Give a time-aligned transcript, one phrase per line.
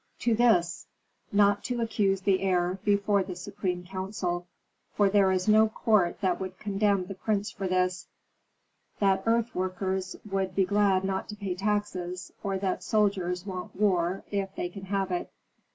[0.21, 0.87] "To this,
[1.31, 4.47] not to accuse the heir before the supreme council,
[4.95, 8.07] for there is no court that would condemn the prince for this,
[8.97, 14.23] that earth workers would be glad not to pay taxes, or that soldiers want war
[14.31, 15.31] if they can have it.